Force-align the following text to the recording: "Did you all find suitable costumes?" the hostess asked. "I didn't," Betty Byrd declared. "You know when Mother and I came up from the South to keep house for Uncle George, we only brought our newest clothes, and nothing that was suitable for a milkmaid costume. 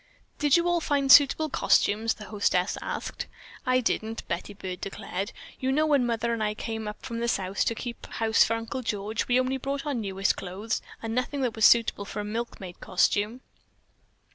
"Did 0.39 0.57
you 0.57 0.67
all 0.67 0.81
find 0.81 1.11
suitable 1.11 1.47
costumes?" 1.47 2.15
the 2.15 2.25
hostess 2.25 2.75
asked. 2.81 3.27
"I 3.67 3.81
didn't," 3.81 4.27
Betty 4.27 4.55
Byrd 4.55 4.81
declared. 4.81 5.31
"You 5.59 5.71
know 5.71 5.85
when 5.85 6.07
Mother 6.07 6.33
and 6.33 6.43
I 6.43 6.55
came 6.55 6.87
up 6.87 7.05
from 7.05 7.19
the 7.19 7.27
South 7.27 7.63
to 7.65 7.75
keep 7.75 8.07
house 8.07 8.43
for 8.43 8.55
Uncle 8.55 8.81
George, 8.81 9.27
we 9.27 9.39
only 9.39 9.57
brought 9.57 9.85
our 9.85 9.93
newest 9.93 10.35
clothes, 10.37 10.81
and 11.03 11.13
nothing 11.13 11.41
that 11.41 11.55
was 11.55 11.65
suitable 11.65 12.05
for 12.05 12.19
a 12.19 12.23
milkmaid 12.25 12.79
costume. 12.79 13.41